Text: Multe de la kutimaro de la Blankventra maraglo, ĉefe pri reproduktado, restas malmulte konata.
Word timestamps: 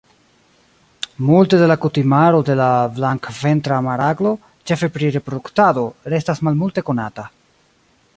Multe 1.25 1.57
de 1.63 1.67
la 1.71 1.75
kutimaro 1.83 2.39
de 2.47 2.55
la 2.59 2.69
Blankventra 2.95 3.77
maraglo, 3.89 4.31
ĉefe 4.71 4.89
pri 4.97 5.11
reproduktado, 5.17 5.85
restas 6.15 6.43
malmulte 6.49 6.85
konata. 6.89 7.29